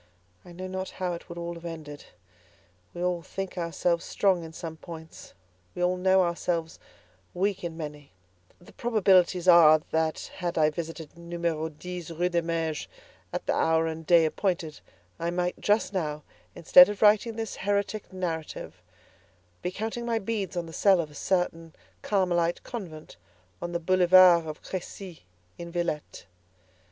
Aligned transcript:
I 0.43 0.51
know 0.51 0.65
not 0.65 0.89
how 0.97 1.13
it 1.13 1.29
would 1.29 1.37
all 1.37 1.53
have 1.53 1.63
ended. 1.63 2.05
We 2.91 3.03
all 3.03 3.21
think 3.21 3.55
ourselves 3.55 4.03
strong 4.03 4.43
in 4.43 4.51
some 4.51 4.77
points; 4.77 5.35
we 5.75 5.83
all 5.83 5.95
know 5.95 6.23
ourselves 6.23 6.79
weak 7.35 7.63
in 7.63 7.77
many; 7.77 8.11
the 8.59 8.73
probabilities 8.73 9.47
are 9.47 9.77
that 9.91 10.31
had 10.37 10.57
I 10.57 10.71
visited 10.71 11.15
Numero 11.19 11.69
10, 11.69 12.05
Rue 12.17 12.29
des 12.29 12.41
Mages, 12.41 12.87
at 13.31 13.45
the 13.45 13.53
hour 13.53 13.85
and 13.85 14.03
day 14.03 14.25
appointed, 14.25 14.79
I 15.19 15.29
might 15.29 15.59
just 15.61 15.93
now, 15.93 16.23
instead 16.55 16.89
of 16.89 17.03
writing 17.03 17.35
this 17.35 17.57
heretic 17.57 18.11
narrative, 18.11 18.81
be 19.61 19.69
counting 19.69 20.03
my 20.07 20.17
beads 20.17 20.55
in 20.57 20.65
the 20.65 20.73
cell 20.73 20.99
of 20.99 21.11
a 21.11 21.13
certain 21.13 21.75
Carmelite 22.01 22.63
convent 22.63 23.17
on 23.61 23.71
the 23.71 23.79
Boulevard 23.79 24.47
of 24.47 24.63
Crécy, 24.63 25.19
in 25.59 25.71
Villette. 25.71 26.25